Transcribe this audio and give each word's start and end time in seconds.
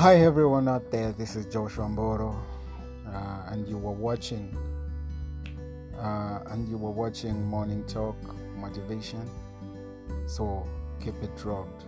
Hi 0.00 0.16
everyone 0.22 0.66
out 0.66 0.90
there, 0.90 1.12
this 1.12 1.36
is 1.36 1.44
Joshua 1.44 1.84
Mboro, 1.84 2.34
uh, 3.06 3.52
and 3.52 3.68
you 3.68 3.76
were 3.76 3.92
watching, 3.92 4.56
uh, 5.98 6.38
and 6.46 6.66
you 6.70 6.78
were 6.78 6.90
watching 6.90 7.44
Morning 7.44 7.84
Talk 7.84 8.16
Motivation. 8.56 9.28
So 10.26 10.66
keep 11.04 11.22
it 11.22 11.36
drugged. 11.36 11.84